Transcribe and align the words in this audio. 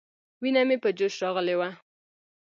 وينه 0.41 0.61
مې 0.67 0.77
په 0.83 0.89
جوش 0.97 1.13
راغلې 1.23 1.55
وه. 1.59 1.69